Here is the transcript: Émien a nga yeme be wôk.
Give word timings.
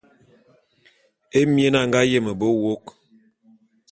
Émien 1.39 1.73
a 1.79 1.81
nga 1.87 2.01
yeme 2.11 2.31
be 2.39 2.47
wôk. 2.61 2.85